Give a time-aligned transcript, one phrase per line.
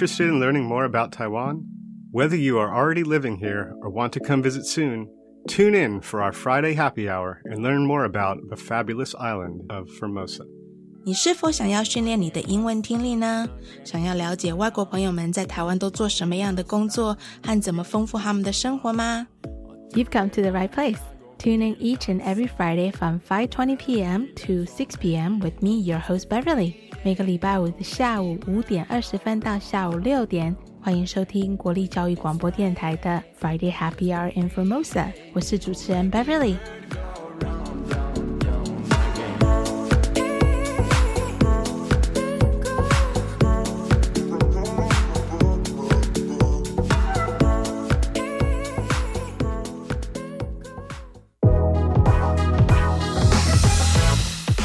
[0.00, 1.62] Interested in learning more about Taiwan?
[2.10, 5.06] Whether you are already living here or want to come visit soon,
[5.48, 9.88] tune in for our Friday happy hour and learn more about the fabulous island of
[10.00, 10.44] Formosa.
[11.04, 13.46] 你是否想要训练你的英文听力呢？
[13.84, 19.26] 想要了解外国朋友们在台湾都做什么样的工作和怎么丰富他们的生活吗？
[19.92, 20.98] You've come to the right place.
[21.38, 24.28] Tune in each and every Friday from 5:20 p.m.
[24.46, 25.38] to 6 p.m.
[25.38, 26.76] with me, your host Beverly.
[27.03, 35.07] 每个礼拜五的下午五点二十分到下午六点，欢迎收听国立教育广播电台的 Friday Happy Hour in Formosa。
[35.33, 36.57] 我是主持人 Beverly。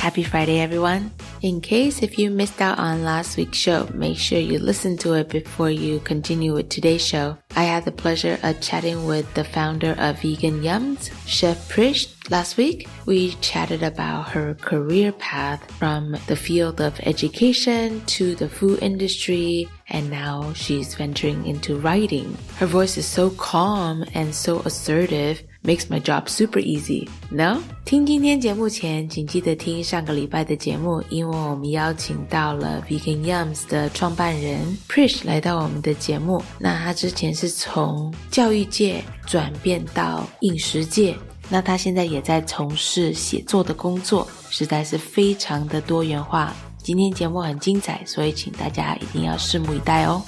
[0.03, 1.26] Happy Friday, everyone.
[1.47, 5.13] In case if you missed out on last week's show, make sure you listen to
[5.13, 7.39] it before you continue with today's show.
[7.55, 12.09] I had the pleasure of chatting with the founder of Vegan Yumz, Chef Prish.
[12.31, 18.49] Last week, we chatted about her career path from the field of education to the
[18.49, 22.37] food industry, and now she's venturing into writing.
[22.57, 27.09] Her voice is so calm and so assertive makes my job super easy.
[27.31, 27.59] No？
[27.85, 36.43] 听今天节目前，请记得听上个礼拜的节目，因为我们邀请到了 Vegan Yums 的创办人 Prish 来到我们的节目。
[36.59, 41.15] 那他之前是从教育界转变到饮食界，
[41.49, 46.55] 那他现在也在从事写作的工作，实在是非常的多元化。
[46.83, 50.23] 今天节目很精彩，所以请大家一定要拭目以待哦。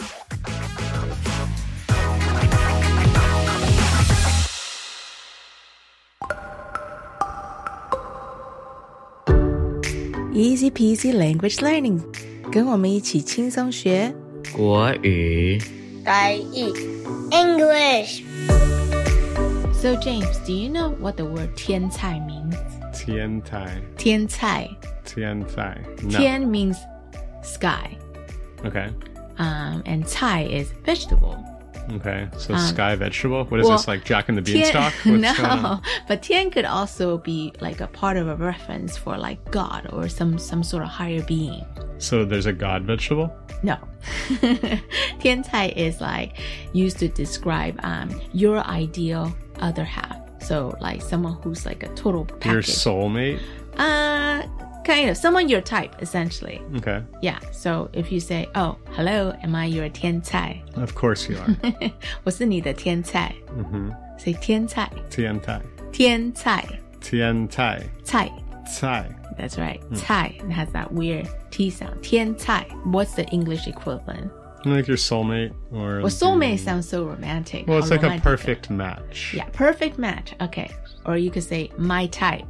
[10.38, 12.02] Easy peasy language learning，
[12.52, 14.14] 跟我们一起轻松学
[14.56, 15.62] 国语。
[16.04, 16.72] 台语
[17.32, 22.56] English。So James, do you know what the word 天菜 means?
[22.94, 23.82] 天菜。
[23.98, 24.70] 天菜。
[25.04, 25.78] 天菜。
[26.02, 26.18] No.
[26.18, 26.78] Tian means
[27.44, 27.98] sky.
[28.64, 28.90] Okay.
[29.38, 31.38] Um, and cai is vegetable.
[31.95, 33.45] Okay, so um, sky vegetable.
[33.45, 34.93] What is well, this like Jack and the Beanstalk?
[35.03, 39.43] Tian, no, but Tian could also be like a part of a reference for like
[39.51, 41.65] God or some some sort of higher being.
[41.99, 43.35] So there's a God vegetable.
[43.63, 43.79] No,
[45.21, 46.39] Tian Cai is like
[46.73, 50.21] used to describe um your ideal other half.
[50.43, 52.53] So like someone who's like a total package.
[52.53, 53.41] Your soulmate.
[53.77, 54.43] Uh
[54.88, 56.62] kind of someone your type essentially.
[56.78, 57.02] Okay.
[57.22, 57.40] Yeah.
[57.52, 61.92] So if you say, "Oh, hello, am I your 天菜?" Of course you are.
[62.24, 63.34] 我是你的天菜.
[63.58, 63.92] Mm-hmm.
[64.18, 66.66] Say 天菜.天菜.天菜.
[67.02, 68.32] 天菜.菜.
[68.66, 69.10] 菜.
[69.38, 69.82] That's right.
[69.90, 69.98] Mm.
[69.98, 72.02] 菜 it has that weird T sound.
[72.02, 72.66] 天菜.
[72.86, 74.32] What's the English equivalent?
[74.66, 77.68] Like your soulmate or Well, soulmate sounds so romantic.
[77.68, 79.34] Well, it's like a perfect match.
[79.36, 80.36] Yeah, perfect match.
[80.40, 80.72] Okay.
[81.06, 82.46] Or you could say my type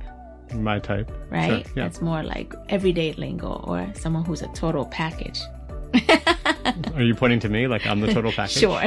[0.55, 1.11] my type.
[1.31, 1.49] Right?
[1.49, 1.83] Sure, yeah.
[1.85, 5.41] That's more like everyday lingo or someone who's a total package.
[6.95, 8.59] Are you pointing to me like I'm the total package?
[8.59, 8.83] Sure.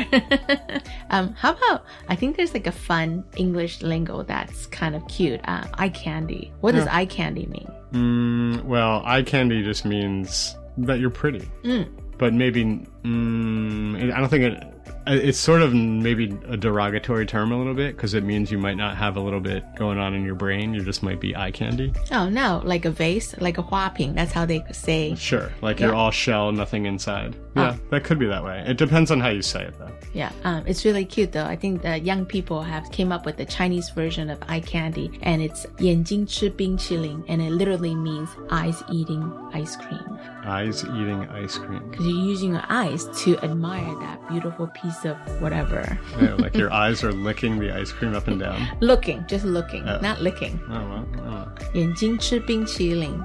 [1.09, 5.41] um, how about I think there's like a fun English lingo that's kind of cute.
[5.45, 6.51] Uh, eye candy.
[6.61, 7.71] What does eye candy mean?
[7.93, 11.49] Mm, well, eye candy just means that you're pretty.
[11.63, 11.89] Mm.
[12.17, 17.58] But maybe mm, I don't think it it's sort of maybe a derogatory term a
[17.58, 20.24] little bit because it means you might not have a little bit going on in
[20.24, 20.74] your brain.
[20.74, 21.92] You just might be eye candy.
[22.10, 24.14] Oh no, like a vase, like a huaping.
[24.14, 25.14] That's how they say.
[25.14, 25.86] Sure, like yeah.
[25.86, 27.36] you're all shell, nothing inside.
[27.56, 27.62] Oh.
[27.62, 28.64] Yeah, that could be that way.
[28.66, 29.90] It depends on how you say it, though.
[30.12, 31.44] Yeah, um, it's really cute though.
[31.44, 35.10] I think the young people have came up with the Chinese version of eye candy,
[35.22, 39.22] and it's 眼睛吃冰淇淋, and it literally means eyes eating
[39.52, 40.18] ice cream.
[40.44, 41.88] Eyes eating ice cream.
[41.90, 45.98] Because you're using your eyes to admire that beautiful piece of whatever.
[46.20, 48.66] yeah, like your eyes are licking the ice cream up and down.
[48.80, 49.98] Looking, just looking, oh.
[50.00, 50.60] not licking.
[50.68, 51.06] Oh well.
[51.26, 51.48] Oh.
[51.74, 53.20] 眼睛吃冰淇淋.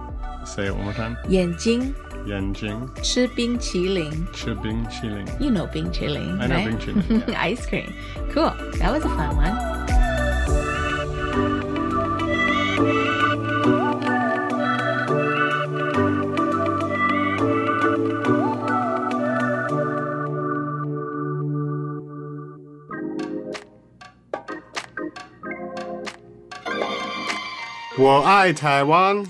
[0.46, 1.16] Say it one more time.
[1.30, 1.94] 眼睛
[2.26, 4.28] 眼睛吃冰淇淋。
[4.34, 5.26] 吃冰淇淋.
[5.40, 6.68] You know 冰淇淋, I know right?
[6.68, 7.22] 冰淇淋.
[7.28, 7.54] Yeah.
[7.54, 7.94] Ice cream.
[8.34, 8.52] Cool.
[8.80, 10.05] That was a fun one.
[28.53, 29.27] Taiwan.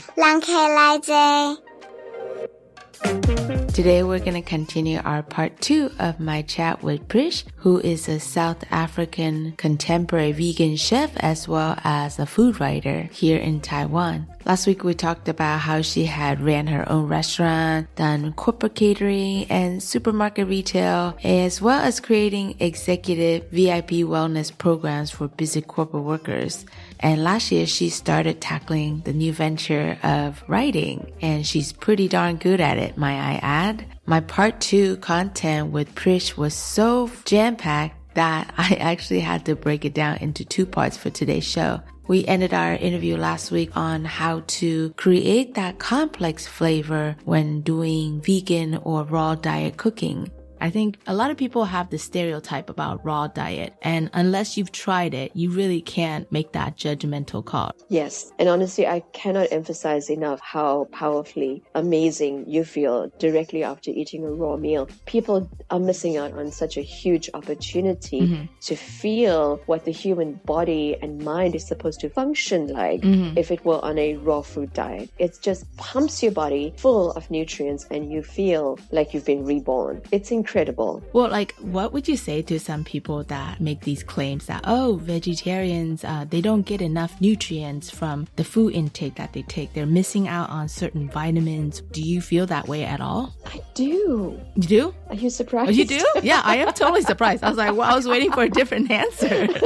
[3.72, 8.08] Today we're going to continue our part two of my chat with Prish, who is
[8.08, 14.26] a South African contemporary vegan chef as well as a food writer here in Taiwan.
[14.46, 19.44] Last week we talked about how she had ran her own restaurant, done corporate catering
[19.44, 26.64] and supermarket retail, as well as creating executive VIP wellness programs for busy corporate workers.
[27.00, 32.36] And last year she started tackling the new venture of writing and she's pretty darn
[32.36, 33.86] good at it, might I add.
[34.06, 39.56] My part two content with Prish was so jam packed that I actually had to
[39.56, 41.80] break it down into two parts for today's show.
[42.08, 48.20] We ended our interview last week on how to create that complex flavor when doing
[48.20, 50.30] vegan or raw diet cooking.
[50.60, 54.72] I think a lot of people have the stereotype about raw diet, and unless you've
[54.72, 57.72] tried it, you really can't make that judgmental call.
[57.88, 64.24] Yes, and honestly, I cannot emphasize enough how powerfully amazing you feel directly after eating
[64.24, 64.88] a raw meal.
[65.04, 68.44] People are missing out on such a huge opportunity mm-hmm.
[68.62, 73.36] to feel what the human body and mind is supposed to function like mm-hmm.
[73.36, 75.10] if it were on a raw food diet.
[75.18, 80.02] It just pumps your body full of nutrients, and you feel like you've been reborn.
[80.10, 81.02] It's incredible incredible.
[81.12, 85.00] Well, like, what would you say to some people that make these claims that, oh,
[85.02, 89.72] vegetarians, uh, they don't get enough nutrients from the food intake that they take?
[89.72, 91.80] They're missing out on certain vitamins.
[91.90, 93.34] Do you feel that way at all?
[93.44, 94.40] I do.
[94.54, 94.94] You do?
[95.08, 95.70] Are you surprised?
[95.70, 96.04] Oh, you do?
[96.22, 97.42] Yeah, I am totally surprised.
[97.42, 99.48] I was like, well, I was waiting for a different answer.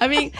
[0.00, 0.32] I mean,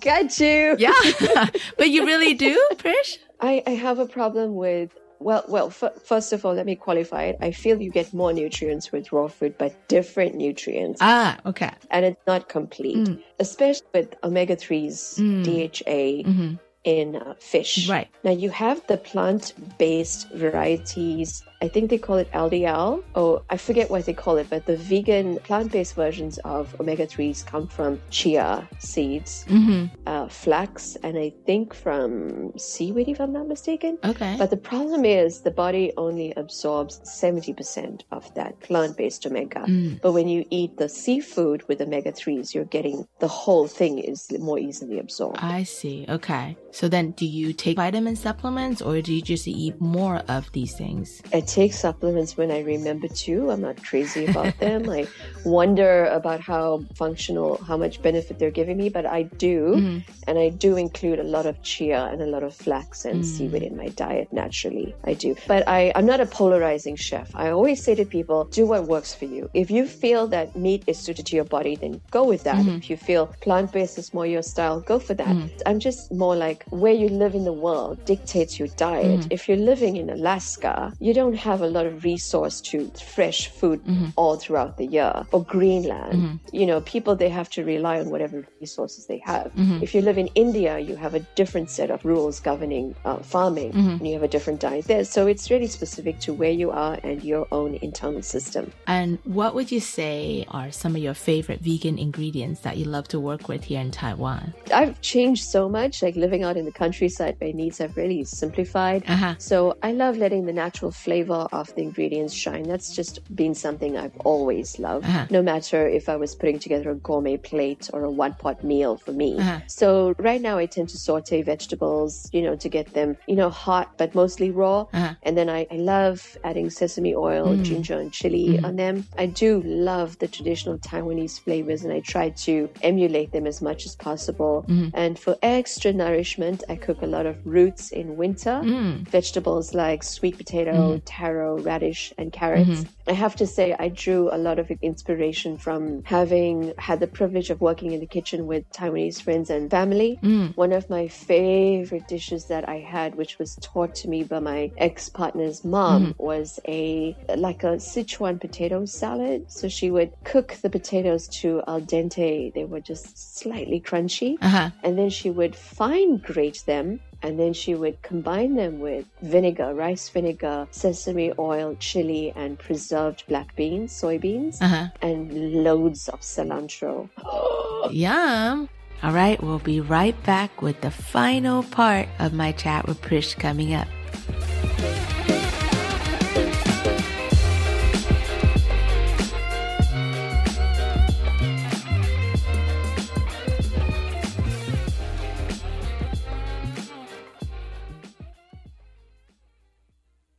[0.00, 0.76] got you.
[0.78, 0.92] Yeah,
[1.76, 3.18] but you really do, Prish?
[3.40, 4.90] I, I have a problem with
[5.20, 5.68] well, well.
[5.68, 7.36] F- first of all, let me qualify it.
[7.40, 10.98] I feel you get more nutrients with raw food, but different nutrients.
[11.00, 11.72] Ah, okay.
[11.90, 13.22] And it's not complete, mm.
[13.38, 15.44] especially with omega threes, mm.
[15.44, 16.28] DHA.
[16.28, 16.54] Mm-hmm
[16.84, 17.88] in uh, fish.
[17.88, 18.08] Right.
[18.24, 23.56] Now you have the plant based varieties I think they call it LDL, or I
[23.56, 27.66] forget what they call it, but the vegan plant based versions of omega 3s come
[27.66, 29.86] from chia seeds, mm-hmm.
[30.06, 33.98] uh, flax, and I think from seaweed, if I'm not mistaken.
[34.04, 34.36] Okay.
[34.38, 39.60] But the problem is the body only absorbs 70% of that plant based omega.
[39.60, 40.00] Mm.
[40.00, 44.30] But when you eat the seafood with omega 3s, you're getting the whole thing is
[44.38, 45.38] more easily absorbed.
[45.40, 46.06] I see.
[46.08, 46.56] Okay.
[46.72, 50.74] So then do you take vitamin supplements or do you just eat more of these
[50.74, 51.22] things?
[51.32, 53.50] I take supplements when I remember to.
[53.50, 54.88] I'm not crazy about them.
[54.88, 55.06] I
[55.44, 59.74] wonder about how functional, how much benefit they're giving me, but I do.
[59.76, 59.98] Mm-hmm.
[60.26, 63.36] And I do include a lot of chia and a lot of flax and mm-hmm.
[63.36, 64.94] seaweed in my diet naturally.
[65.04, 65.36] I do.
[65.46, 67.34] But I, I'm not a polarizing chef.
[67.34, 69.50] I always say to people, do what works for you.
[69.54, 72.56] If you feel that meat is suited to your body, then go with that.
[72.56, 72.76] Mm-hmm.
[72.76, 75.28] If you feel plant based is more your style, go for that.
[75.28, 75.62] Mm-hmm.
[75.66, 79.20] I'm just more like where you live in the world dictates your diet.
[79.20, 79.32] Mm-hmm.
[79.32, 83.84] If you're living in Alaska, you don't have a lot of resource to fresh food
[83.84, 84.06] mm-hmm.
[84.16, 85.26] all throughout the year.
[85.32, 86.56] Or Greenland, mm-hmm.
[86.56, 89.52] you know, people they have to rely on whatever resources they have.
[89.54, 89.82] Mm-hmm.
[89.82, 93.72] If you live in India, you have a different set of rules governing uh, farming,
[93.72, 93.90] mm-hmm.
[93.90, 95.04] and you have a different diet there.
[95.04, 98.72] So it's really specific to where you are and your own internal system.
[98.86, 103.08] And what would you say are some of your favorite vegan ingredients that you love
[103.08, 104.54] to work with here in Taiwan?
[104.72, 106.02] I've changed so much.
[106.02, 109.04] Like living out in the countryside, my needs have really simplified.
[109.06, 109.34] Uh-huh.
[109.38, 112.64] So I love letting the natural flavor of the ingredients shine.
[112.64, 115.26] That's just been something I've always loved, uh-huh.
[115.30, 118.96] no matter if I was putting together a gourmet plate or a one pot meal
[118.96, 119.38] for me.
[119.38, 119.60] Uh-huh.
[119.66, 123.50] So right now I tend to saute vegetables, you know, to get them, you know,
[123.50, 124.80] hot, but mostly raw.
[124.92, 125.14] Uh-huh.
[125.22, 127.62] And then I, I, love adding sesame oil, mm.
[127.62, 128.64] ginger, and chili mm.
[128.64, 129.06] on them.
[129.16, 133.86] I do love the traditional Taiwanese flavors and I try to emulate them as much
[133.86, 134.64] as possible.
[134.68, 134.90] Mm.
[134.94, 136.37] And for extra nourishment,
[136.68, 139.08] I cook a lot of roots in winter, mm.
[139.08, 141.02] vegetables like sweet potato, mm.
[141.04, 142.70] taro radish, and carrots.
[142.70, 143.10] Mm-hmm.
[143.10, 147.50] I have to say, I drew a lot of inspiration from having had the privilege
[147.50, 150.18] of working in the kitchen with Taiwanese friends and family.
[150.22, 150.56] Mm.
[150.56, 154.70] One of my favorite dishes that I had, which was taught to me by my
[154.76, 156.22] ex partner's mom, mm-hmm.
[156.22, 159.50] was a like a Sichuan potato salad.
[159.50, 164.70] So she would cook the potatoes to al dente; they were just slightly crunchy, uh-huh.
[164.84, 169.74] and then she would fine grate them and then she would combine them with vinegar,
[169.74, 174.88] rice vinegar, sesame oil, chili, and preserved black beans, soybeans, uh-huh.
[175.02, 175.32] and
[175.64, 177.08] loads of cilantro.
[177.92, 178.68] Yum!
[179.02, 183.34] All right, we'll be right back with the final part of my chat with Prish
[183.34, 183.88] coming up.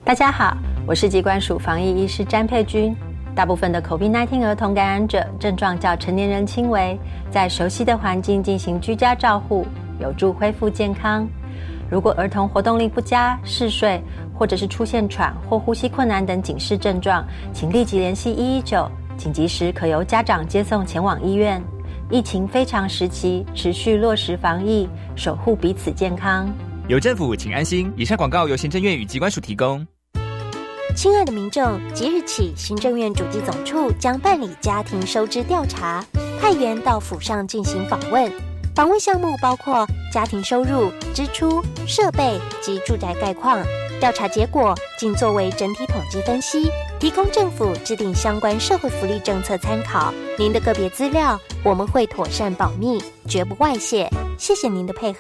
[0.10, 2.96] 大家好，我是机关署防疫医师詹佩君。
[3.36, 7.00] 大部分的 COVID-19 儿童感染者症状较成年人轻微，
[7.30, 9.68] 在熟悉的环境进行居家照护，
[10.00, 11.30] 有助恢复健康。
[11.92, 14.02] 如果儿童活动力不佳、嗜睡，
[14.34, 17.24] 或者是出现喘或呼吸困难等警示症状，
[17.54, 21.62] 请立即联系一一九，紧急时可由家长接送前往医院。
[22.10, 26.52] 疫情非常时期，持续落实防疫，守护彼此健康。
[26.88, 27.94] 有政府，请安心。
[27.96, 29.86] 以上广告由行政院与机关署提供。
[31.02, 36.06] 亲爱的民众，即日起，行政院主计总处将办理家庭收支调查，
[36.42, 38.30] 派员到府上进行访问。
[38.76, 43.66] 访问项目包括家庭收入、支出、设备及住宅概况。
[44.02, 50.14] 调查结果仅作为整体统计分析，提供政府制定相关社会福利政策参考。
[50.38, 54.10] 您的个别资料我们会妥善保密，绝不外泄。
[54.38, 55.20] 谢谢您的配合。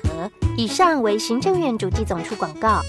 [0.57, 2.81] 以上为行政院主计总处广告。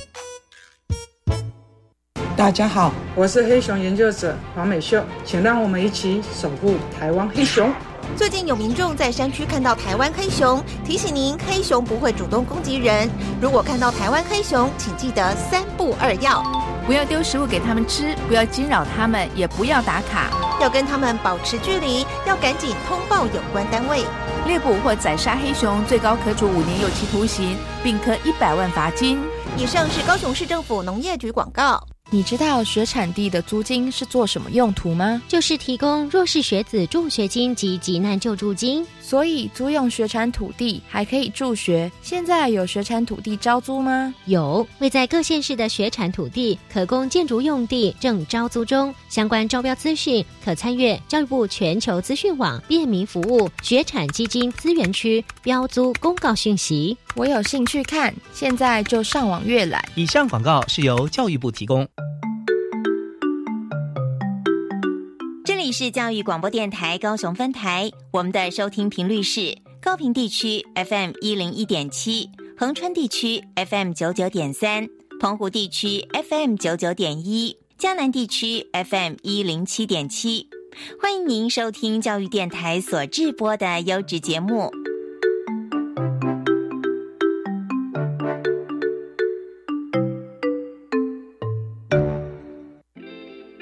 [2.40, 7.70] 大家好，我是黑熊研究者黄美秀，请让我们一起守护台湾黑熊。
[8.16, 13.06] 最近有民众在山区看到台湾黑熊，提醒您，黑熊不会主动攻击人。
[13.42, 16.42] 如果看到台湾黑熊，请记得三不二要：
[16.86, 20.30] 不要丢食物给他们吃，不要惊扰他们，也不要打卡，
[20.62, 24.02] 要跟他们保持距离，要赶紧通报有关单位。
[24.46, 27.54] 猎捕或宰杀黑熊，最高可处五年有期徒刑，
[27.84, 29.20] 并科一百万罚金。
[29.58, 31.78] 以上是高雄市政府农业局广告。
[32.12, 35.22] 你知道学产地的租金是做什么用途吗？
[35.28, 38.84] 就是提供弱势学子助学金及急难救助金。
[39.00, 41.90] 所以租用学产土地还可以助学。
[42.02, 44.12] 现在有学产土地招租吗？
[44.26, 48.92] 有，位在各县市的学产土地可供建筑用地正招租中。
[49.08, 56.96] 相关招标资讯可参阅教育部全球资讯网便民服务学产基金资源区标租公告讯息。
[57.16, 59.82] 我有兴趣看，现在就上网阅览。
[59.96, 61.86] 以上广告是由教育部提供。
[65.44, 74.88] 这里是教育广播电台高雄分台，我们的收听频率是高平地区 FM 一零一点七，恒春地区 FM 九九点三，
[75.20, 80.48] 澎湖地区 FM 九九点一，江南地区 FM 一零七点七。
[81.02, 84.70] 欢迎您收听教育电台所制播的优质节目。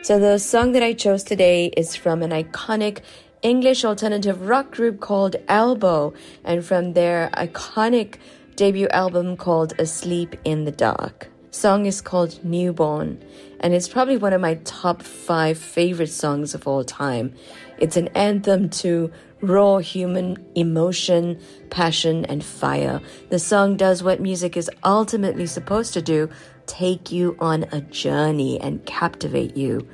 [0.08, 3.02] So, the song that I chose today is from an iconic
[3.42, 8.14] English alternative rock group called Elbow, and from their iconic
[8.56, 11.28] debut album called Asleep in the Dark.
[11.50, 13.22] Song is called Newborn,
[13.60, 17.34] and it's probably one of my top five favorite songs of all time.
[17.76, 19.12] It's an anthem to
[19.42, 21.38] raw human emotion,
[21.68, 23.02] passion, and fire.
[23.28, 26.30] The song does what music is ultimately supposed to do
[26.68, 29.88] take you on a journey and captivate you.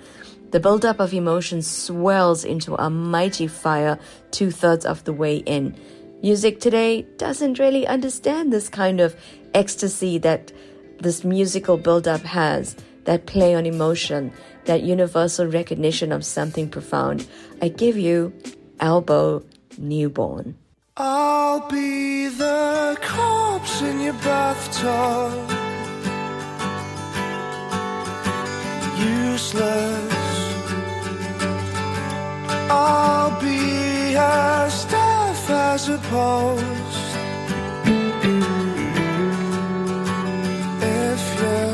[0.51, 3.99] The buildup of emotion swells into a mighty fire
[4.31, 5.77] two thirds of the way in.
[6.23, 9.17] Music today doesn't really understand this kind of
[9.53, 10.53] ecstasy that
[11.01, 14.33] this musical buildup has, that play on emotion,
[14.67, 17.27] that universal recognition of something profound.
[17.61, 18.33] I give you
[18.81, 19.45] Elbow
[19.77, 20.57] Newborn.
[20.97, 25.74] I'll be the corpse in your bathtub
[28.99, 30.15] useless.
[32.71, 36.65] I'll be as deaf as a post.
[40.81, 41.74] If you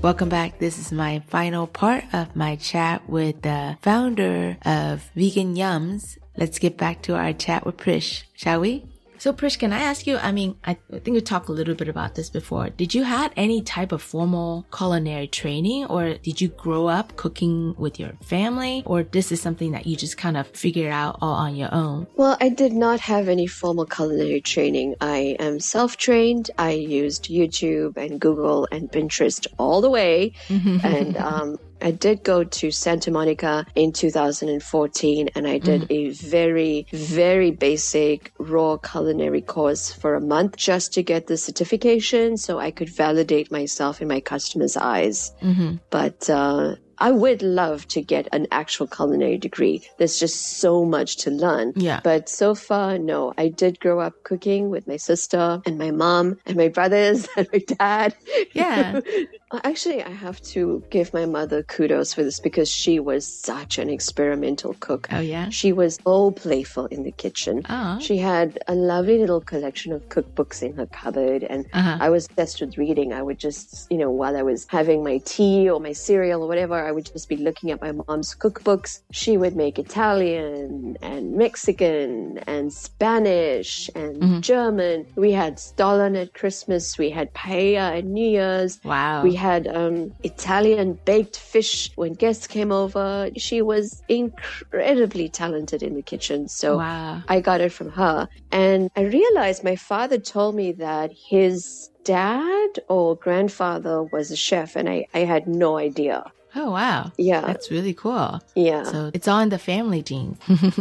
[0.00, 0.58] welcome back.
[0.58, 6.16] This is my final part of my chat with the founder of Vegan Yumz.
[6.34, 8.89] Let's get back to our chat with Prish, shall we?
[9.20, 11.88] So Prish, can I ask you, I mean, I think we talked a little bit
[11.88, 12.70] about this before.
[12.70, 17.74] Did you had any type of formal culinary training or did you grow up cooking
[17.76, 21.34] with your family or this is something that you just kind of figured out all
[21.34, 22.06] on your own?
[22.16, 24.94] Well, I did not have any formal culinary training.
[25.02, 26.50] I am self-trained.
[26.56, 30.32] I used YouTube and Google and Pinterest all the way.
[30.48, 35.92] and, um, I did go to Santa Monica in 2014 and I did Mm-hmm.
[35.92, 42.36] a very, very basic raw culinary course for a month just to get the certification
[42.36, 45.32] so I could validate myself in my customers' eyes.
[45.42, 45.76] Mm-hmm.
[45.90, 49.82] But, uh, I would love to get an actual culinary degree.
[49.96, 51.72] There's just so much to learn.
[51.74, 52.00] Yeah.
[52.04, 53.32] But so far, no.
[53.38, 57.48] I did grow up cooking with my sister and my mom and my brothers and
[57.54, 58.14] my dad.
[58.52, 59.00] Yeah.
[59.64, 63.90] Actually, I have to give my mother kudos for this because she was such an
[63.90, 65.08] experimental cook.
[65.10, 65.48] Oh, yeah?
[65.48, 67.62] She was so playful in the kitchen.
[67.68, 67.98] Oh.
[68.00, 71.98] She had a lovely little collection of cookbooks in her cupboard, and Uh-huh.
[72.00, 73.12] I was obsessed with reading.
[73.12, 76.48] I would just, you know, while I was having my tea or my cereal or
[76.48, 79.00] whatever, I would just be looking at my mom's cookbooks.
[79.10, 84.40] She would make Italian and Mexican and Spanish and Mm-hmm.
[84.40, 85.06] German.
[85.16, 86.98] We had Stollen at Christmas.
[86.98, 88.78] We had paella at New Year's.
[88.84, 89.22] Wow.
[89.22, 93.30] We had um, Italian baked fish when guests came over.
[93.36, 96.48] She was incredibly talented in the kitchen.
[96.48, 97.22] So Wow.
[97.28, 98.28] I got it from her.
[98.52, 104.76] And I realized my father told me that his dad or grandfather was a chef,
[104.76, 106.16] and I, I had no idea.
[106.54, 107.12] Oh, wow.
[107.16, 107.42] Yeah.
[107.42, 108.40] That's really cool.
[108.54, 108.82] Yeah.
[108.84, 110.38] So it's all in the family genes.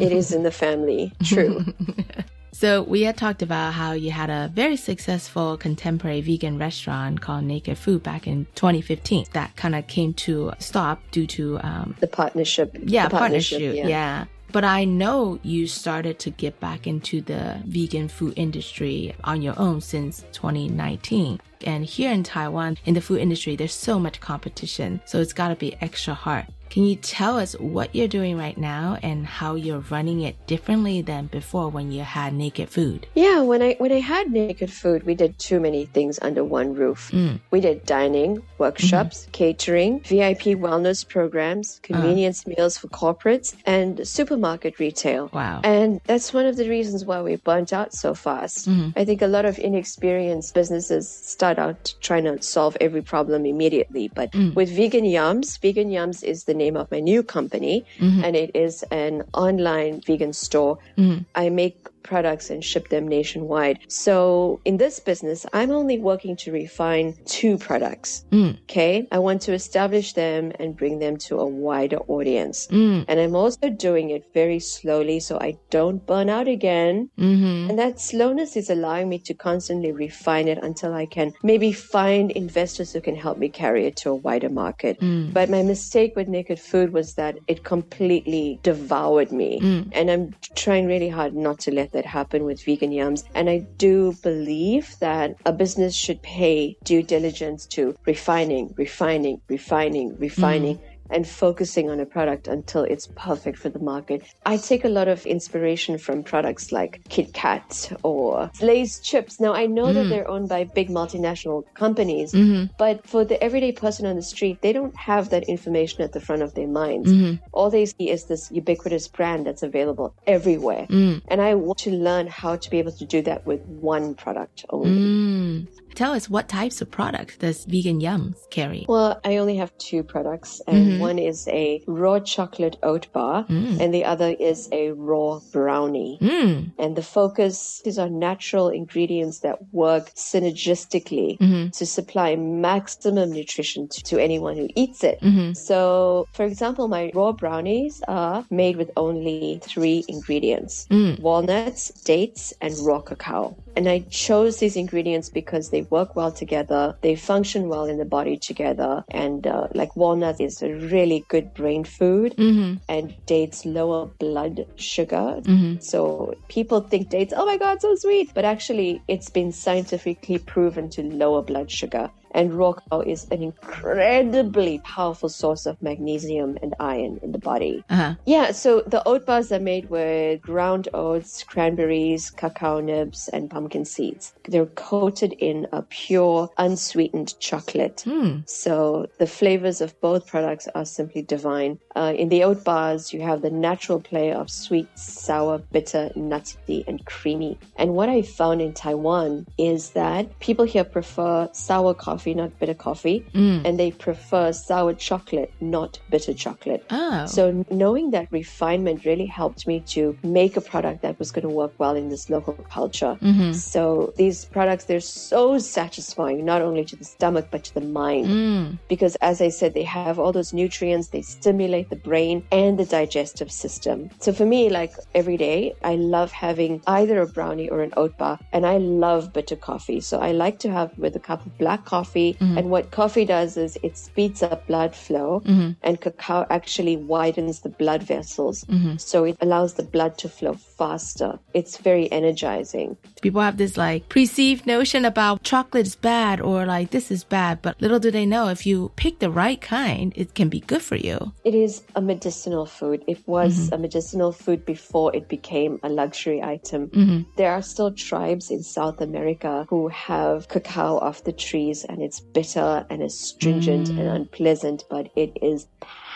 [0.08, 1.14] it is in the family.
[1.24, 1.64] True.
[2.60, 7.46] So we had talked about how you had a very successful contemporary vegan restaurant called
[7.46, 9.28] Naked Food back in 2015.
[9.32, 12.76] That kind of came to a stop due to um, the partnership.
[12.84, 13.60] Yeah, the partnership.
[13.60, 13.88] partnership, yeah.
[13.88, 14.26] yeah.
[14.52, 19.58] But I know you started to get back into the vegan food industry on your
[19.58, 21.40] own since 2019.
[21.66, 25.00] And here in Taiwan, in the food industry, there's so much competition.
[25.06, 26.48] So it's got to be extra hard.
[26.70, 31.02] Can you tell us what you're doing right now and how you're running it differently
[31.02, 33.08] than before when you had naked food?
[33.16, 36.76] Yeah, when I when I had naked food, we did too many things under one
[36.76, 37.10] roof.
[37.12, 37.40] Mm.
[37.50, 45.30] We did dining, workshops, catering, VIP wellness programs, convenience meals for corporates, and supermarket retail.
[45.34, 45.62] Wow.
[45.64, 48.70] And that's one of the reasons why we burnt out so fast.
[48.70, 48.94] Mhm.
[48.96, 54.12] I think a lot of inexperienced businesses start out trying to solve every problem immediately.
[54.14, 54.54] But Mm.
[54.54, 57.76] with Vegan Yumz, Vegan Yumz is the name of my new company,
[58.08, 58.24] Mhm.
[58.26, 60.74] and it is an online vegan store.
[60.98, 61.26] Mhm.
[61.44, 63.80] I make products and ship them nationwide.
[63.88, 68.26] So in this business, I'm only working to refine two products.
[68.32, 68.60] Mm.
[68.64, 69.08] Okay.
[69.12, 72.68] I want to establish them and bring them to a wider audience.
[72.68, 73.06] Mm.
[73.08, 77.10] And I'm also doing it very slowly so I don't burn out again.
[77.18, 77.70] Mm-hmm.
[77.70, 82.32] And that slowness is allowing me to constantly refine it until I can maybe find
[82.32, 85.00] investors who can help me carry it to a wider market.
[85.00, 85.34] Mm.
[85.34, 89.60] But my mistake with Naked Food was that it completely devoured me.
[89.60, 89.90] Mm.
[89.92, 93.24] And I'm trying really hard not to let that happen with Vegan Yumz.
[93.34, 100.18] And I do believe that a business should pay due diligence to refining, refining, refining,
[100.18, 100.78] refining.
[100.78, 100.89] Mm.
[101.10, 104.22] And focusing on a product until it's perfect for the market.
[104.46, 109.40] I take a lot of inspiration from products like Kit Kat or Lay's chips.
[109.40, 110.10] Now I know that Mm.
[110.10, 112.70] they're owned by big multinational companies, Mhm.
[112.78, 116.20] but for the everyday person on the street, they don't have that information at the
[116.20, 117.12] front of their minds.
[117.12, 117.40] Mhm.
[117.54, 120.86] All they see is this ubiquitous brand that's available everywhere.
[120.90, 121.22] Mm.
[121.28, 124.66] And I want to learn how to be able to do that with one product
[124.70, 124.90] only.
[124.90, 125.68] Mm.
[125.96, 128.86] Tell us what types of products does Vegan Yumz carry?
[128.88, 131.00] Well, I only have two products, and Mhm.
[131.00, 133.80] one is a raw chocolate oat bar, Mm.
[133.82, 136.18] and the other is a raw brownie.
[136.22, 136.72] Mm.
[136.78, 141.72] And the focus is on natural ingredients that work synergistically Mhm.
[141.78, 145.20] to supply maximum nutrition to, to anyone who eats it.
[145.22, 145.56] Mhm.
[145.56, 151.20] So, for example, my raw brownies are made with only three ingredients Mm.
[151.20, 153.56] walnuts, dates, and raw cacao.
[153.80, 158.04] And I chose these ingredients because they work well together, they function well in the
[158.04, 162.74] body together, and uh, like walnuts is a really good brain food, Mm-hmm.
[162.90, 165.40] and dates lower blood sugar.
[165.46, 165.82] Mhm.
[165.82, 170.90] So people think dates, oh my god, so sweet, but actually it's been scientifically proven
[170.90, 172.12] to lower blood sugar.
[172.32, 177.84] And raw cacao is an incredibly powerful source of magnesium and iron in the body.
[177.90, 178.16] Uh-huh.
[178.26, 183.86] Yeah, so the oat bars are made with ground oats, cranberries, cacao nibs, and pumpkin
[183.86, 184.34] seeds.
[184.48, 188.04] They're coated in a pure, unsweetened chocolate.
[188.06, 188.48] Mm.
[188.50, 191.80] So the flavors of both products are simply divine.
[191.96, 196.84] Uh, in the oat bars, you have the natural play of sweet, sour, bitter, nutty,
[196.88, 197.58] and creamy.
[197.78, 202.74] And what I found in Taiwan is that people here prefer sour coffee, not bitter
[202.74, 203.66] coffee, Mm.
[203.66, 206.84] and they prefer sour chocolate, not bitter chocolate.
[206.92, 207.26] Oh.
[207.26, 211.54] So knowing that refinement really helped me to make a product that was going to
[211.62, 213.18] work well in this local culture.
[213.22, 213.54] Mhm.
[213.56, 218.28] So these products, they're so satisfying, not only to the stomach, but to the mind.
[218.28, 218.78] Mm.
[218.88, 222.86] Because as I said, they have all those nutrients, they stimulate the brain and the
[222.86, 224.10] digestive system.
[224.20, 228.18] So for me, like every day, I love having either a brownie or an oat
[228.18, 230.00] bar, and I love bitter coffee.
[230.10, 232.09] So I like to have with a cup of black coffee.
[232.14, 232.58] Mhm.
[232.58, 235.76] And what coffee does is it speeds up blood flow, Mhm.
[235.84, 238.64] and cacao actually widens the blood vessels.
[238.66, 239.00] Mhm.
[239.00, 241.38] So it allows the blood to flow faster.
[241.54, 242.98] It's very energizing.
[243.22, 247.62] People have this like perceived notion about chocolate is bad or like this is bad,
[247.62, 250.82] but little do they know if you pick the right kind, it can be good
[250.82, 251.18] for you.
[251.44, 253.04] It is a medicinal food.
[253.08, 256.82] It was a medicinal food before it became a luxury item.
[256.88, 257.26] Mhm.
[257.36, 262.20] There are still tribes in South America who have cacao off the trees and it's
[262.22, 265.68] bitter and astringent and unpleasant, but it is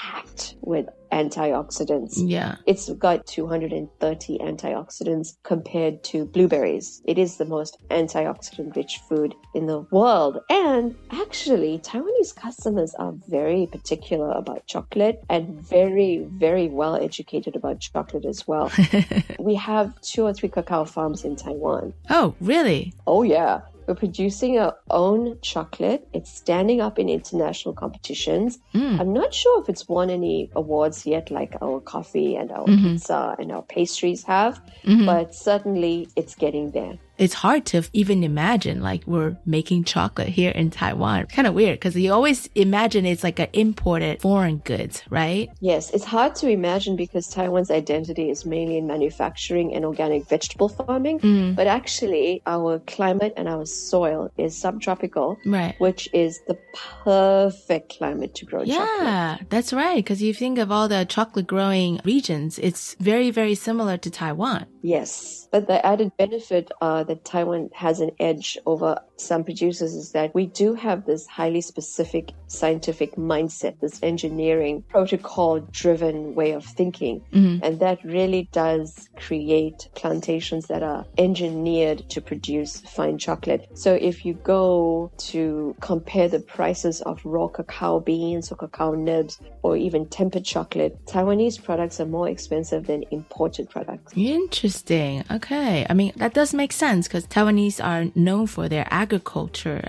[0.04, 2.14] packed with antioxidants.
[2.18, 2.56] Yeah.
[2.66, 7.02] It's got 230 antioxidants compared to blueberries.
[7.06, 10.40] It is the most antioxidant rich food in the world.
[10.50, 17.80] And actually, Taiwanese customers are very particular about chocolate and very, very well educated about
[17.80, 18.72] chocolate as well.
[19.40, 21.94] we have two or three cacao farms in Taiwan.
[22.10, 22.94] Oh, really?
[23.08, 23.62] Oh, yeah.
[23.88, 26.08] We're producing our own chocolate.
[26.14, 28.60] It's standing up in international competitions.
[28.74, 29.00] Mm.
[29.00, 32.82] I'm not sure if it's won any awards yet, like our coffee and our Mhm.
[32.94, 35.06] pizza and our pastries have, Mhm.
[35.06, 36.98] but certainly it's getting there.
[37.24, 41.28] It's hard to even imagine like we're making chocolate here in Taiwan.
[41.28, 45.50] Kind of weird because you always imagine it's like an imported foreign goods, right?
[45.62, 50.68] Yes, it's hard to imagine because Taiwan's identity is mainly in manufacturing and organic vegetable
[50.68, 51.56] farming, Mm.
[51.56, 55.76] but actually our climate and our soil is subtropical, Right.
[55.80, 56.58] which is the
[57.06, 58.90] perfect climate to grow chocolate.
[59.02, 59.96] Yeah, that's right.
[59.96, 64.66] Because you think of all the chocolate growing regions, it's very, very similar to Taiwan.
[64.82, 70.12] Yes, but the added benefit uh, that Taiwan has an edge over some producers is
[70.12, 76.66] that we do have this highly specific scientific mindset, this engineering protocol driven way of
[76.66, 77.22] thinking.
[77.34, 77.60] Mhm.
[77.64, 83.68] And that really does create plantations that are engineered to produce fine chocolate.
[83.74, 89.40] So if you go to compare the prices of raw cacao beans or cacao nibs
[89.64, 94.14] or even tempered chocolate, Taiwanese products are more expensive than imported products.
[94.16, 95.24] Interesting.
[95.32, 95.86] Okay.
[95.90, 99.13] I mean, that does make sense because Taiwanese are known for their agriculture.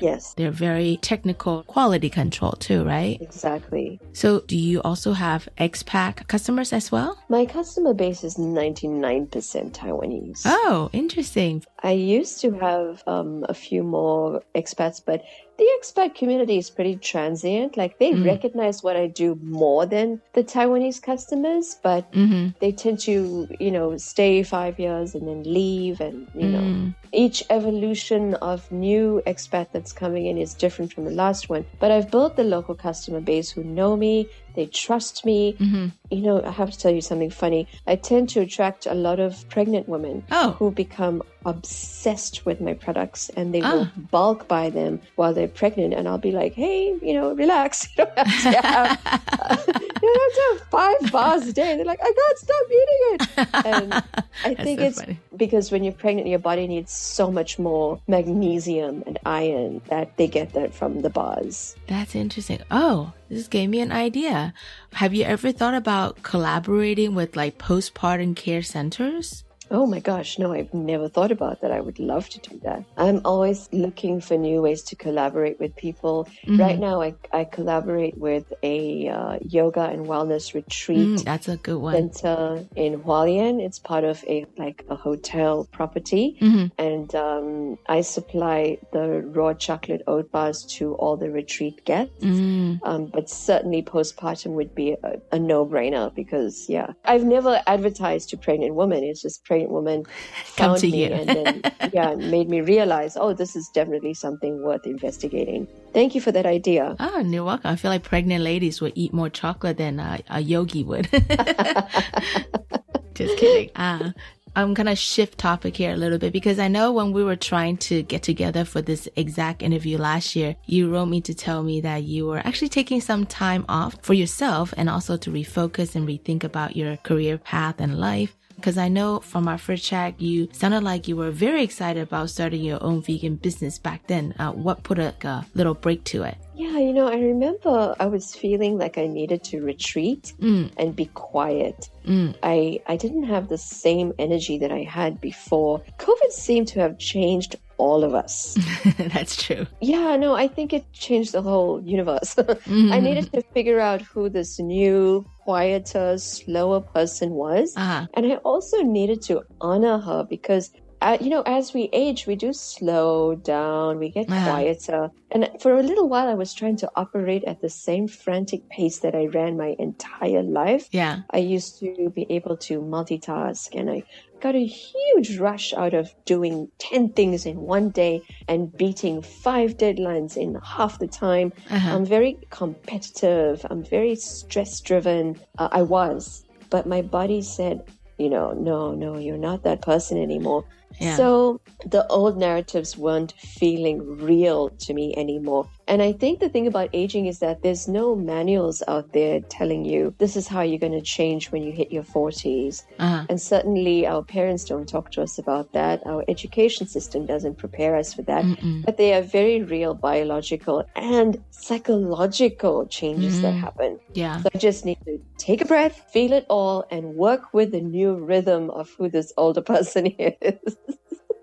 [0.01, 0.35] Yes.
[0.35, 3.19] They're very technical quality control too, right?
[3.21, 4.01] Exactly.
[4.13, 7.19] So do you also have expat customers as well?
[7.29, 9.29] My customer base is 99%
[9.73, 10.43] Taiwanese.
[10.45, 11.65] Oh, interesting.
[11.83, 15.23] I used to have um, a few more expats, but
[15.59, 17.77] the expat community is pretty transient.
[17.77, 18.25] Like they Mm.
[18.25, 22.49] recognize what I do more than the Taiwanese customers, but Mm-hmm.
[22.61, 26.01] they tend to, you know, stay five years and then leave.
[26.01, 26.95] And, you know, Mm.
[27.12, 31.64] each evolution of new expat that's coming in is different from the last one.
[31.79, 35.55] But I've built the local customer base who know me, they trust me.
[35.59, 35.87] Mm-hmm.
[36.11, 37.67] You know, I have to tell you something funny.
[37.87, 40.53] I tend to attract a lot of pregnant women Oh.
[40.53, 43.73] who become obsessed with my products and they Ah.
[43.73, 45.93] will bulk buy them while they're pregnant.
[45.95, 47.88] And I'll be like, hey, you know, relax.
[47.99, 49.61] You don't have to have,
[50.03, 51.77] you don't have, to have five bars a day.
[51.77, 53.67] They're like, I can't stop eating it.
[53.67, 53.93] And
[54.45, 55.19] I think so it's funny.
[55.37, 60.27] because when you're pregnant, your body needs so much more magnesium and iron that they
[60.27, 61.77] get that from the bars.
[61.87, 62.61] That's interesting.
[62.71, 64.55] Oh, this gave me an idea.
[64.95, 69.45] Have you ever thought about collaborating with like postpartum care centers?
[69.70, 71.72] Oh my gosh, no, I've never thought about that.
[71.72, 72.85] I would love to do that.
[72.98, 76.29] I'm always looking for new ways to collaborate with people.
[76.46, 76.61] Mhm.
[76.61, 81.57] Right now, I, I collaborate with a uh, yoga and wellness retreat Mm, that's a
[81.57, 81.94] good one.
[82.12, 83.61] center in Hualien.
[83.61, 86.70] It's part of a like a hotel property, Mhm.
[86.79, 92.12] and um, I supply the raw chocolate oat bars to all the retreat guests.
[92.22, 92.81] Mm.
[92.85, 98.29] Um, but certainly postpartum would be a, a no brainer because, yeah, I've never advertised
[98.31, 99.03] to pregnant women.
[99.03, 100.05] It's just pregnant women
[100.45, 101.62] found me and then,
[101.93, 105.67] yeah, made me realize, oh, this is definitely something worth investigating.
[105.93, 106.97] Thank you for that idea.
[106.99, 107.71] Oh, you're welcome.
[107.71, 111.09] I feel like pregnant ladies would eat more chocolate than uh, a yogi would.
[113.14, 113.71] just kidding.
[113.77, 114.11] Uh,
[114.57, 117.77] I'm gonna shift topic here a little bit because I know when we were trying
[117.79, 121.81] to get together for this exact interview last year, you wrote me to tell me
[121.81, 126.07] that you were actually taking some time off for yourself and also to refocus and
[126.07, 128.37] rethink about your career path and life.
[128.64, 132.31] Because I know from our first chat, you sounded like you were very excited about
[132.31, 134.35] starting your own vegan business back then.
[134.38, 136.38] Uh, what put a, a, little break to it?
[136.55, 140.71] Yeah, you know, I remember I was feeling like I needed to retreat mm.
[140.77, 141.90] and be quiet.
[142.07, 142.37] Mm.
[142.43, 145.83] I I didn't have the same energy that I had before.
[145.99, 148.57] COVID seemed to have changed all of us.
[148.99, 149.67] That's true.
[149.81, 152.35] Yeah, no, I think it changed the whole universe.
[152.38, 152.93] mm-hmm.
[152.93, 157.75] I needed to figure out who this new, quieter, slower person was.
[157.77, 158.07] Uh-huh.
[158.14, 160.71] And I also needed to honor her because
[161.05, 164.51] uh, you know, as we age, we do slow down, we get uh-huh.
[164.51, 165.11] quieter.
[165.31, 169.01] And for a little while, I was trying to operate at the same frantic pace
[169.01, 170.88] that I ran my entire life.
[170.93, 171.21] Yeah.
[171.29, 174.05] I used to be able to multitask and I
[174.40, 179.77] got a huge rush out of doing 10 things in one day and beating five
[179.77, 181.53] deadlines in half the time.
[181.69, 181.97] Uh-huh.
[181.97, 183.67] I'm very competitive.
[183.69, 185.38] I'm very stress driven.
[185.59, 187.85] Uh, I was, but my body said,
[188.17, 190.64] you know, no, no, you're not that person anymore.
[191.01, 191.17] Yeah.
[191.17, 195.69] So the old narratives weren't feeling real to me anymore.
[195.87, 199.85] And I think the thing about aging is that there's no manuals out there telling
[199.85, 202.83] you this is how you're going to change when you hit your 40s.
[202.99, 203.27] Uh-huh.
[203.29, 206.07] And certainly our parents don't talk to us about that.
[206.07, 208.44] Our education system doesn't prepare us for that.
[208.44, 208.85] Mm-mm.
[208.85, 213.42] But they are very real biological and psychological changes mm-hmm.
[213.42, 214.01] that happen.
[214.14, 214.40] Yeah.
[214.40, 217.81] So I just need to take a breath, feel it all, and work with the
[217.81, 220.77] new rhythm of who this older person is.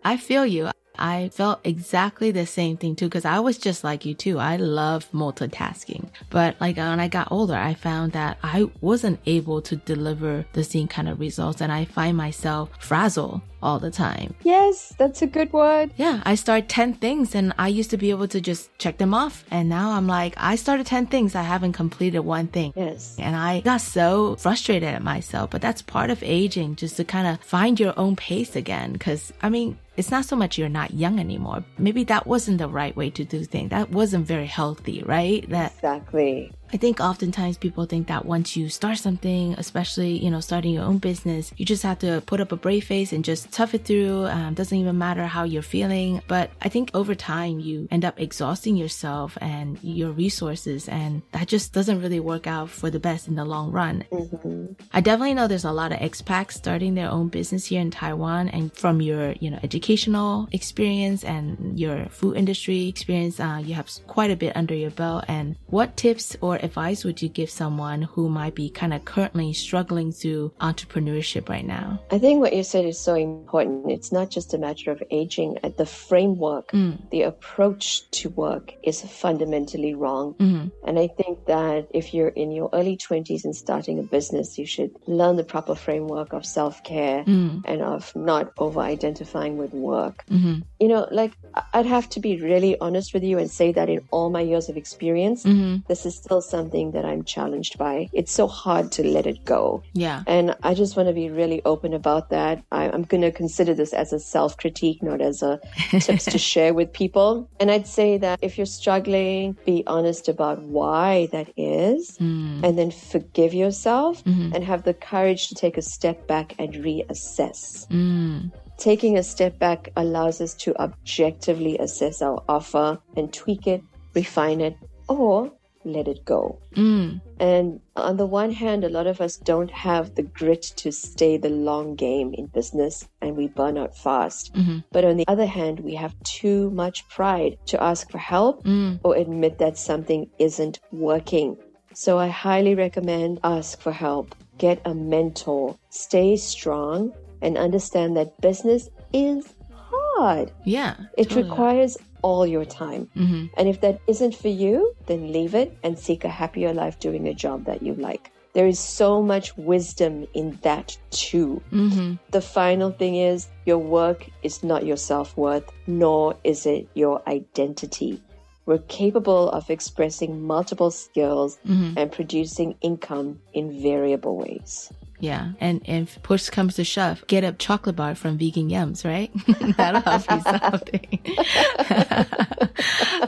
[0.04, 0.71] I feel you.
[0.97, 4.39] I felt exactly the same thing too, because I was just like you too.
[4.39, 6.10] I love multitasking.
[6.30, 10.63] But like when I got older, I found that I wasn't able to deliver the
[10.63, 14.34] same kind of results and I find myself frazzled all the time.
[14.43, 15.91] Yes, that's a good word.
[15.97, 19.13] Yeah, I start 10 things and I used to be able to just check them
[19.13, 19.43] off.
[19.52, 21.36] And now I'm like, I started 10 things.
[21.36, 22.74] I haven't completed one thing.
[22.76, 23.15] Yes.
[23.19, 27.28] And I got so frustrated at myself, but that's part of aging, just to kind
[27.28, 28.97] of find your own pace again.
[28.97, 31.63] Cause I mean, it's not so much you're not young anymore.
[31.78, 33.71] Maybe that wasn't the right way to do things.
[33.71, 35.47] That wasn't very healthy, right?
[35.50, 36.52] That exactly.
[36.73, 40.86] I think oftentimes people think that once you start something, especially, you know, starting your
[40.86, 43.84] own business, you just have to put up a brave face and just tough it
[43.84, 44.25] through.
[44.27, 46.21] Um, doesn't even matter how you're feeling.
[46.27, 51.47] But I think over time you end up exhausting yourself and your resources and that
[51.49, 54.05] just doesn't really work out for the best in the long run.
[54.12, 54.73] Mm-hmm.
[54.93, 58.47] I definitely know there's a lot of expats starting their own business here in Taiwan
[58.47, 63.89] and from your, you know, educational experience and your food industry experience, uh, you have
[64.07, 65.25] quite a bit under your belt.
[65.27, 69.54] And what tips or advice would you give someone who might be kind of currently
[69.54, 72.02] struggling through entrepreneurship right now?
[72.12, 73.91] I think what you said is so important.
[73.91, 75.58] It's not just a matter of aging.
[75.78, 77.10] The framework, mm.
[77.12, 80.36] the approach to work is fundamentally wrong.
[80.36, 80.67] Mm-hmm.
[80.88, 84.65] And I think that if you're in your early 20s and starting a business, you
[84.65, 87.62] should learn the proper framework of self care mm.
[87.65, 90.24] and of not over identifying with work.
[90.30, 90.60] Mm-hmm.
[90.80, 91.34] You know, like
[91.74, 94.69] I'd have to be really honest with you and say that in all my years
[94.69, 95.78] of experience, mm-hmm.
[95.88, 98.10] this is still something that I'm challenged by.
[98.14, 99.84] It's so hard to let it go.
[99.94, 100.24] Yeah.
[100.28, 102.64] And I just want to be really open about that.
[102.72, 105.60] I, am going to consider this as a self critique, not as a
[106.00, 107.50] tips to share with people.
[107.60, 112.64] And I'd say that if you're struggling, be honest about why that is, mm.
[112.64, 114.54] and then forgive yourself mm-hmm.
[114.54, 117.88] and have the courage to take a step back and reassess.
[117.88, 123.84] Mm taking a step back allows us to objectively assess our offer and tweak it,
[124.16, 124.76] refine it,
[125.08, 125.52] or
[125.84, 126.60] let it go.
[126.76, 127.22] Mm.
[127.39, 131.38] And on the one hand, a lot of us don't have the grit to stay
[131.38, 134.54] the long game in business and we burn out fast.
[134.54, 134.80] Mm-hmm.
[134.91, 139.00] But on the other hand, we have too much pride to ask for help mm.
[139.04, 141.58] or admit that something isn't working.
[141.94, 148.39] So I highly recommend ask for help, get a mentor, stay strong, and understand that
[148.39, 150.52] business is hard.
[150.63, 150.96] Yeah.
[151.17, 151.50] It totally.
[151.50, 153.10] requires all your time.
[153.15, 153.45] Mm-hmm.
[153.57, 157.27] And if that isn't for you, then leave it and seek a happier life doing
[157.27, 158.31] a job that you like.
[158.53, 161.62] There is so much wisdom in that too.
[161.71, 162.15] Mm-hmm.
[162.31, 167.21] The final thing is your work is not your self worth, nor is it your
[167.27, 168.21] identity.
[168.65, 171.97] We're capable of expressing multiple skills mm-hmm.
[171.97, 174.91] and producing income in variable ways.
[175.21, 179.29] Yeah, and if push comes to shove, get a chocolate bar from Vegan Yumz, right?
[179.77, 181.19] That'll help you something.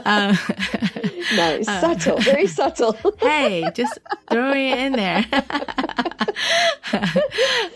[0.04, 0.36] um,
[1.36, 2.96] nice, uh, subtle, very subtle.
[3.20, 5.24] hey, just throwing it in there.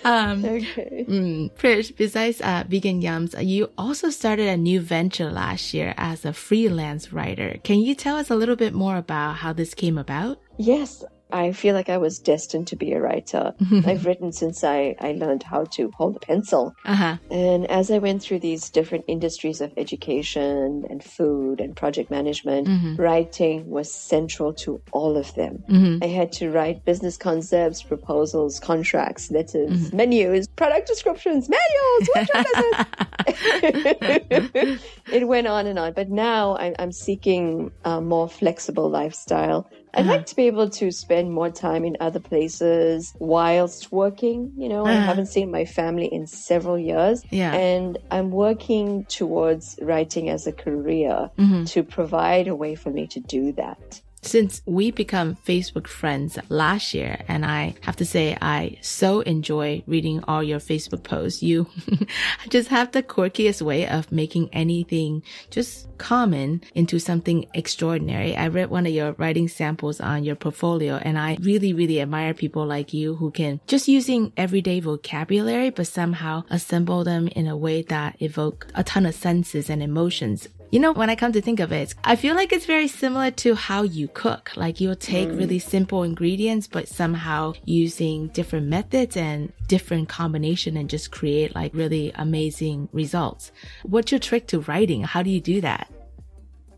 [0.05, 1.05] um, okay.
[1.09, 6.25] Mm, Prish, besides uh, Vegan Yumz, you also started a new venture last year as
[6.25, 7.59] a freelance writer.
[7.63, 10.41] Can you tell us a little bit more about how this came about?
[10.57, 13.55] Yes, I feel like I was destined to be a writer.
[13.87, 16.75] I've written since I, I learned how to hold a pencil.
[16.85, 17.17] Uh-huh.
[17.31, 22.69] And as I went through these different industries of education and food and project management,
[22.69, 22.97] mm-hmm.
[22.97, 25.65] writing was central to all of them.
[25.69, 26.03] Mm-hmm.
[26.03, 29.97] I had to write business concepts, proposals, contracts, letters, mm-hmm.
[29.97, 32.09] menus, product descriptions, manuals,
[35.13, 35.93] it went on and on.
[35.93, 40.11] But now I'm, I'm seeking a more flexible lifestyle I'd uh-huh.
[40.11, 44.53] like to be able to spend more time in other places whilst working.
[44.57, 44.93] You know, uh-huh.
[44.93, 47.25] I haven't seen my family in several years.
[47.31, 47.53] Yeah.
[47.53, 51.65] And I'm working towards writing as a career mm-hmm.
[51.65, 56.95] to provide a way for me to do that since we become Facebook friends last
[56.95, 61.43] year, and I have to say, I so enjoy reading all your Facebook posts.
[61.43, 61.69] You
[62.49, 68.37] just have the quirkiest way of making anything just common into something extraordinary.
[68.37, 72.35] I read one of your writing samples on your portfolio, and I really, really admire
[72.35, 77.57] people like you who can just using everyday vocabulary, but somehow assemble them in a
[77.57, 81.41] way that evoke a ton of senses and emotions you know, when I come to
[81.41, 84.53] think of it, I feel like it's very similar to how you cook.
[84.57, 85.39] Like you'll take mm.
[85.39, 91.73] really simple ingredients, but somehow using different methods and different combination and just create like
[91.75, 93.51] really amazing results.
[93.85, 95.05] What's your trick to writing?
[95.05, 95.91] How do you do that?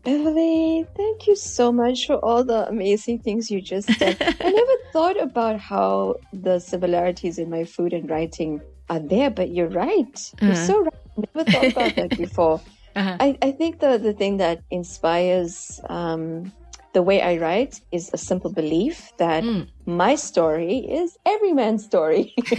[0.03, 4.17] Beverly, thank you so much for all the amazing things you just said.
[4.19, 9.51] I never thought about how the similarities in my food and writing are there, but
[9.51, 10.33] you're right.
[10.41, 10.65] You're uh-huh.
[10.65, 10.93] so right.
[11.17, 12.61] I never thought about that before.
[12.95, 13.17] Uh-huh.
[13.19, 16.51] I, I think the, the thing that inspires um,
[16.93, 21.83] the way I write is a simple belief that mm my story is every man's
[21.83, 22.33] story.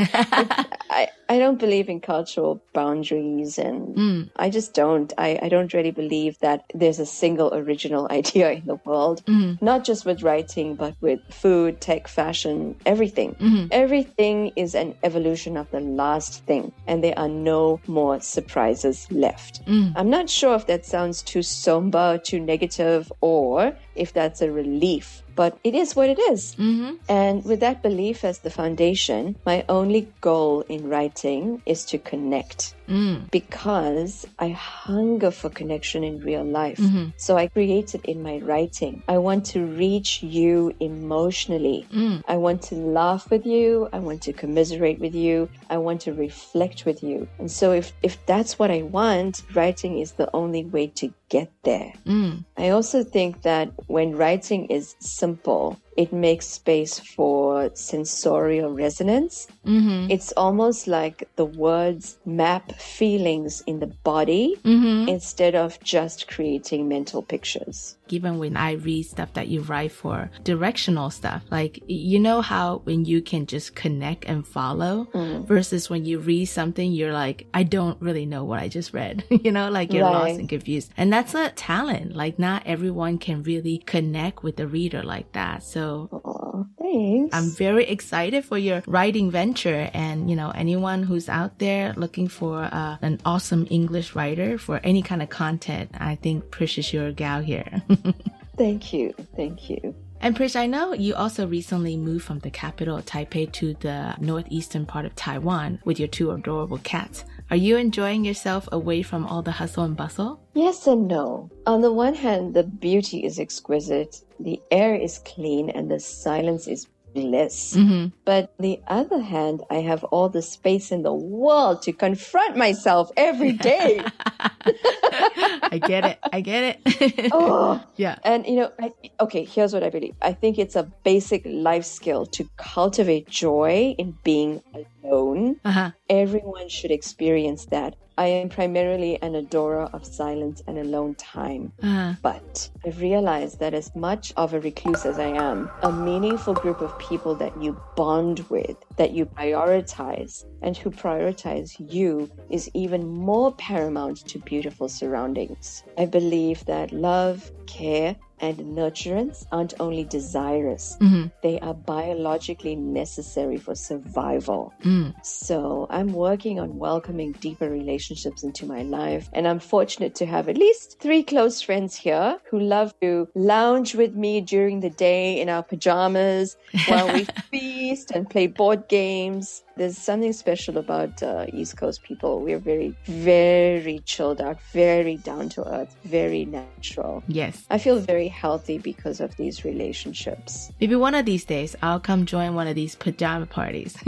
[0.92, 4.30] I, I don't believe in cultural boundaries and mm.
[4.36, 5.12] I just don't.
[5.16, 9.60] I, I don't really believe that there's a single original idea in the world, mm.
[9.62, 13.34] not just with writing, but with food, tech, fashion, everything.
[13.36, 13.68] Mm-hmm.
[13.70, 19.64] Everything is an evolution of the last thing, and there are no more surprises left.
[19.66, 19.92] Mm.
[19.96, 25.21] I'm not sure if that sounds too somber, too negative, or if that's a relief
[25.34, 26.54] but it is what it is.
[26.56, 26.96] Mm-hmm.
[27.08, 32.74] And with that belief as the foundation, my only goal in writing is to connect
[32.92, 33.30] mm.
[33.30, 36.78] because I hunger for connection in real life.
[36.78, 37.10] Mm-hmm.
[37.16, 39.02] So I create it in my writing.
[39.08, 41.86] I want to reach you emotionally.
[41.92, 42.22] Mm.
[42.28, 43.88] I want to laugh with you.
[43.92, 45.48] I want to commiserate with you.
[45.70, 47.28] I want to reflect with you.
[47.38, 51.50] And so if, if that's what I want, writing is the only way to get
[51.62, 51.92] there.
[52.06, 52.44] Mm.
[52.56, 59.46] I also think that when writing is simple, it makes space for sensorial resonance.
[59.66, 60.10] Mm-hmm.
[60.10, 65.08] It's almost like the words map feelings in the body mm-hmm.
[65.08, 67.96] instead of just creating mental pictures.
[68.08, 72.78] Even when I read stuff that you write for directional stuff, like you know how
[72.84, 75.46] when you can just connect and follow mm.
[75.46, 79.24] versus when you read something, you're like, I don't really know what I just read.
[79.30, 80.28] you know, like you're right.
[80.28, 80.92] lost and confused.
[80.96, 82.14] And that's a talent.
[82.14, 85.62] Like not everyone can really connect with the reader like that.
[85.62, 87.34] So so thanks.
[87.34, 89.90] I'm very excited for your writing venture.
[89.92, 94.80] And, you know, anyone who's out there looking for uh, an awesome English writer for
[94.84, 97.82] any kind of content, I think Prish is your gal here.
[98.56, 99.14] Thank you.
[99.34, 99.94] Thank you.
[100.20, 104.14] And Prish, I know you also recently moved from the capital of Taipei to the
[104.20, 107.24] northeastern part of Taiwan with your two adorable cats.
[107.52, 110.40] Are you enjoying yourself away from all the hustle and bustle?
[110.54, 111.50] Yes and no.
[111.66, 116.66] On the one hand, the beauty is exquisite, the air is clean, and the silence
[116.66, 117.74] is bliss.
[117.74, 118.08] Mm-hmm.
[118.24, 123.10] But the other hand, I have all the space in the world to confront myself
[123.16, 124.04] every day.
[124.64, 126.18] I get it.
[126.32, 127.30] I get it.
[127.32, 128.18] oh, yeah.
[128.24, 130.14] And you know, I, okay, here's what I believe.
[130.22, 134.62] I think it's a basic life skill to cultivate joy in being
[135.04, 135.60] alone.
[135.64, 135.90] Uh-huh.
[136.08, 137.96] Everyone should experience that.
[138.18, 141.72] I am primarily an adorer of silence and alone time.
[141.82, 142.14] Uh-huh.
[142.22, 146.80] But I've realized that as much of a recluse as I am, a meaningful group
[146.80, 153.06] of people that you bond with that you prioritize and who prioritize you is even
[153.06, 155.84] more paramount to beautiful surroundings.
[155.98, 161.28] I believe that love, care, and nurturance aren't only desirous, mm-hmm.
[161.42, 164.74] they are biologically necessary for survival.
[164.82, 165.14] Mm.
[165.24, 169.30] So I'm working on welcoming deeper relationships into my life.
[169.32, 173.94] And I'm fortunate to have at least three close friends here who love to lounge
[173.94, 176.56] with me during the day in our pajamas
[176.88, 179.62] while we feast and play board games.
[179.74, 182.40] There's something special about uh, East Coast people.
[182.40, 187.22] We're very, very chilled out, very down to earth, very natural.
[187.26, 187.64] Yes.
[187.70, 190.70] I feel very healthy because of these relationships.
[190.80, 193.96] Maybe one of these days I'll come join one of these pajama parties.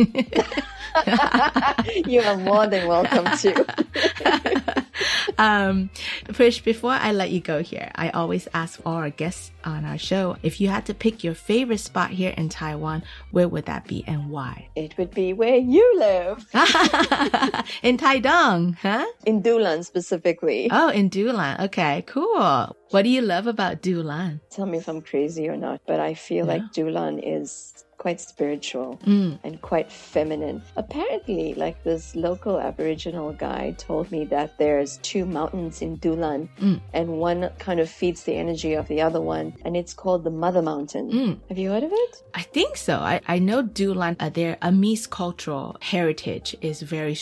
[2.06, 4.84] you are more than welcome to.
[5.38, 5.90] um,
[6.32, 9.98] Prish, before I let you go here, I always ask all our guests on our
[9.98, 13.86] show if you had to pick your favorite spot here in Taiwan, where would that
[13.86, 14.68] be and why?
[14.76, 16.46] It would be where you live.
[17.82, 19.06] in Taidong, huh?
[19.26, 20.68] In Dulan specifically.
[20.70, 21.60] Oh, in Dulan.
[21.66, 22.76] Okay, cool.
[22.90, 24.40] What do you love about Dulan?
[24.50, 28.98] Tell me if I'm crazy or not, but I feel like Dulan is quite spiritual
[29.06, 29.38] mm.
[29.44, 30.62] and quite feminine.
[30.76, 36.80] Apparently, like this local Aboriginal guy told me that there's two mountains in Dulan, mm.
[36.92, 40.30] and one kind of feeds the energy of the other one, and it's called the
[40.30, 41.10] Mother Mountain.
[41.10, 41.38] Mm.
[41.48, 42.22] Have you heard of it?
[42.34, 42.96] I think so.
[42.96, 47.14] I, I know Dulan, uh, their Amis cultural heritage is very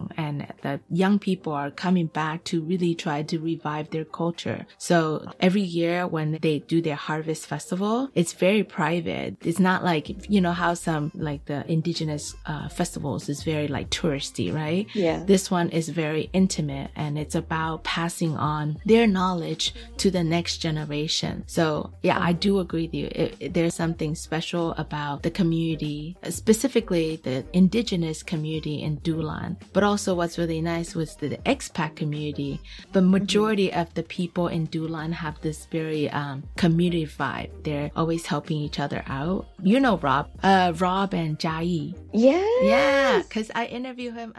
[0.00, 4.66] strong, and the young people are coming back to really try to revive their culture.
[4.78, 9.36] So every year when they do their harvest festival, it's very private.
[9.42, 13.90] It's not like you know how some like the indigenous uh, festivals is very like
[13.90, 14.86] touristy, right?
[14.94, 15.24] Yeah.
[15.24, 20.58] This one is very intimate and it's about passing on their knowledge to the next
[20.58, 21.44] generation.
[21.46, 23.06] So yeah, I do agree with you.
[23.06, 29.56] It, it, there's something special about the community, specifically the indigenous community in Dulan.
[29.72, 32.60] But also what's really nice was the, the expat community.
[32.92, 33.80] The majority mm-hmm.
[33.80, 37.50] of the people in Dulan have this very um, community vibe.
[37.64, 39.48] They're always helping each other out.
[39.62, 41.92] You know, Rob, uh, Rob and Jai.
[42.12, 42.46] Yeah.
[42.62, 44.32] Yeah, because I interviewed him